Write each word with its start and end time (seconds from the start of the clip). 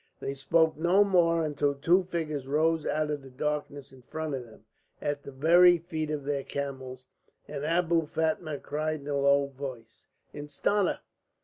They 0.19 0.33
spoke 0.33 0.77
no 0.77 1.03
more 1.03 1.43
until 1.43 1.75
two 1.75 2.01
figures 2.05 2.47
rose 2.47 2.87
out 2.87 3.11
of 3.11 3.21
the 3.21 3.29
darkness 3.29 3.93
in 3.93 4.01
front 4.01 4.33
of 4.33 4.43
them, 4.43 4.65
at 4.99 5.21
the 5.21 5.31
very 5.31 5.77
feet 5.77 6.09
of 6.09 6.23
their 6.23 6.43
camels, 6.43 7.05
and 7.47 7.63
Abou 7.63 8.07
Fatma 8.07 8.57
cried 8.57 9.01
in 9.01 9.07
a 9.07 9.15
low 9.15 9.45
voice: 9.45 10.07
"Instanna!" 10.33 11.01